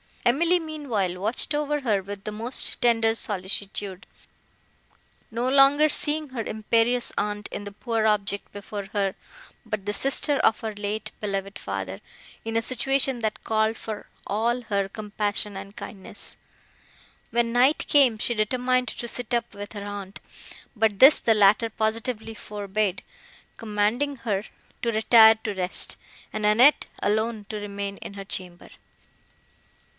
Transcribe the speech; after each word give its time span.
Emily 0.25 0.59
meanwhile 0.59 1.19
watched 1.19 1.53
over 1.53 1.81
her 1.81 2.01
with 2.01 2.23
the 2.23 2.31
most 2.31 2.81
tender 2.81 3.13
solicitude, 3.13 4.07
no 5.29 5.47
longer 5.49 5.89
seeing 5.89 6.29
her 6.29 6.41
imperious 6.43 7.11
aunt 7.19 7.47
in 7.51 7.65
the 7.65 7.71
poor 7.71 8.07
object 8.07 8.51
before 8.51 8.87
her, 8.93 9.13
but 9.65 9.85
the 9.85 9.93
sister 9.93 10.37
of 10.39 10.61
her 10.61 10.73
late 10.73 11.11
beloved 11.19 11.59
father, 11.59 12.01
in 12.45 12.55
a 12.57 12.61
situation 12.63 13.19
that 13.19 13.43
called 13.43 13.77
for 13.77 14.07
all 14.25 14.61
her 14.63 14.87
compassion 14.89 15.55
and 15.57 15.75
kindness. 15.75 16.35
When 17.31 17.53
night 17.53 17.85
came, 17.87 18.17
she 18.17 18.33
determined 18.33 18.87
to 18.89 19.07
sit 19.07 19.33
up 19.35 19.53
with 19.53 19.73
her 19.73 19.85
aunt, 19.85 20.19
but 20.75 20.97
this 20.99 21.19
the 21.19 21.33
latter 21.35 21.69
positively 21.69 22.33
forbade, 22.33 23.03
commanding 23.57 24.17
her 24.17 24.45
to 24.81 24.91
retire 24.91 25.35
to 25.43 25.53
rest, 25.53 25.97
and 26.33 26.43
Annette 26.45 26.87
alone 27.03 27.45
to 27.49 27.57
remain 27.57 27.97
in 27.97 28.13
her 28.15 28.25
chamber. 28.25 28.69